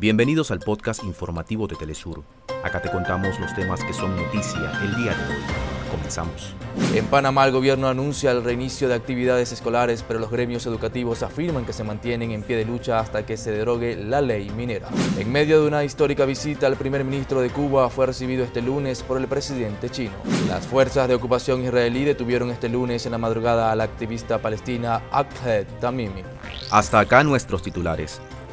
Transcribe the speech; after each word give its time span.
Bienvenidos 0.00 0.50
al 0.50 0.60
podcast 0.60 1.04
informativo 1.04 1.66
de 1.66 1.76
Telesur. 1.76 2.22
Acá 2.64 2.80
te 2.80 2.90
contamos 2.90 3.38
los 3.38 3.54
temas 3.54 3.84
que 3.84 3.92
son 3.92 4.16
noticia 4.16 4.72
el 4.82 4.96
día 4.96 5.12
de 5.14 5.34
hoy. 5.34 5.42
Comenzamos. 5.90 6.54
En 6.94 7.04
Panamá 7.04 7.44
el 7.44 7.52
gobierno 7.52 7.86
anuncia 7.86 8.30
el 8.30 8.42
reinicio 8.42 8.88
de 8.88 8.94
actividades 8.94 9.52
escolares, 9.52 10.02
pero 10.02 10.18
los 10.18 10.30
gremios 10.30 10.64
educativos 10.64 11.22
afirman 11.22 11.66
que 11.66 11.74
se 11.74 11.84
mantienen 11.84 12.30
en 12.30 12.42
pie 12.42 12.56
de 12.56 12.64
lucha 12.64 12.98
hasta 12.98 13.26
que 13.26 13.36
se 13.36 13.50
derogue 13.50 13.94
la 13.94 14.22
ley 14.22 14.48
minera. 14.48 14.88
En 15.18 15.30
medio 15.30 15.60
de 15.60 15.68
una 15.68 15.84
histórica 15.84 16.24
visita, 16.24 16.66
el 16.66 16.76
primer 16.76 17.04
ministro 17.04 17.42
de 17.42 17.50
Cuba 17.50 17.90
fue 17.90 18.06
recibido 18.06 18.42
este 18.42 18.62
lunes 18.62 19.02
por 19.02 19.18
el 19.18 19.26
presidente 19.26 19.90
chino. 19.90 20.14
Las 20.48 20.66
fuerzas 20.66 21.08
de 21.08 21.14
ocupación 21.14 21.62
israelí 21.62 22.04
detuvieron 22.04 22.48
este 22.48 22.70
lunes 22.70 23.04
en 23.04 23.12
la 23.12 23.18
madrugada 23.18 23.70
a 23.70 23.76
la 23.76 23.84
activista 23.84 24.38
palestina 24.38 25.02
Akhed 25.12 25.66
Tamimi. 25.78 26.22
Hasta 26.70 27.00
acá 27.00 27.22
nuestros 27.22 27.60
titulares. 27.60 28.22